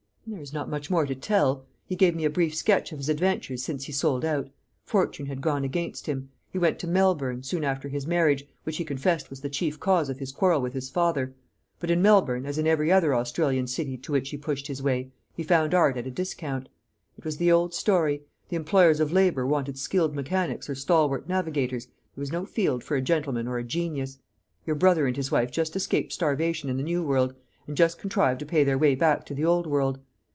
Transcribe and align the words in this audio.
"There 0.27 0.39
is 0.39 0.53
not 0.53 0.69
much 0.69 0.89
more 0.89 1.05
to 1.07 1.15
tell. 1.15 1.65
He 1.87 1.95
gave 1.97 2.15
me 2.15 2.23
a 2.23 2.29
brief 2.29 2.55
sketch 2.55 2.91
of 2.93 2.99
his 2.99 3.09
adventures 3.09 3.63
since 3.63 3.83
he 3.85 3.91
sold 3.91 4.23
out. 4.23 4.49
Fortune 4.83 5.25
had 5.25 5.41
gone 5.41 5.65
against 5.65 6.05
him. 6.05 6.29
He 6.51 6.59
went 6.59 6.79
to 6.79 6.87
Melbourne, 6.87 7.43
soon 7.43 7.65
after 7.65 7.89
his 7.89 8.07
marriage, 8.07 8.47
which 8.63 8.77
he 8.77 8.85
confessed 8.85 9.29
was 9.29 9.41
the 9.41 9.49
chief 9.49 9.77
cause 9.79 10.09
of 10.09 10.19
his 10.19 10.31
quarrel 10.31 10.61
with 10.61 10.71
his 10.73 10.89
father; 10.89 11.33
but 11.79 11.91
in 11.91 12.01
Melbourne, 12.03 12.45
as 12.45 12.57
in 12.57 12.65
every 12.65 12.89
other 12.91 13.13
Australian 13.13 13.67
city 13.67 13.97
to 13.97 14.11
which 14.13 14.29
he 14.29 14.37
pushed 14.37 14.67
his 14.67 14.81
way, 14.81 15.11
he 15.35 15.43
found 15.43 15.73
art 15.73 15.97
at 15.97 16.07
a 16.07 16.11
discount. 16.11 16.69
It 17.17 17.25
was 17.25 17.35
the 17.35 17.51
old 17.51 17.73
story: 17.73 18.21
the 18.47 18.55
employers 18.55 18.99
of 19.01 19.11
labour 19.11 19.45
wanted 19.45 19.77
skilled 19.77 20.15
mechanics 20.15 20.69
or 20.69 20.75
stalwart 20.75 21.27
navigators; 21.27 21.87
there 22.15 22.21
was 22.21 22.31
no 22.31 22.45
field 22.45 22.85
for 22.85 22.95
a 22.95 23.01
gentleman 23.01 23.49
or 23.49 23.57
a 23.57 23.63
genius. 23.65 24.19
Your 24.65 24.77
brother 24.77 25.07
and 25.07 25.17
his 25.17 25.29
wife 25.31 25.51
just 25.51 25.75
escaped 25.75 26.13
starvation 26.13 26.69
in 26.69 26.77
the 26.77 26.83
new 26.83 27.03
world, 27.03 27.33
and 27.67 27.75
just 27.75 27.97
contrived 27.97 28.39
to 28.39 28.45
pay 28.45 28.63
their 28.63 28.77
way 28.77 28.95
back 28.95 29.25
to 29.25 29.33
the 29.33 29.43
old 29.43 29.67
world. 29.67 29.99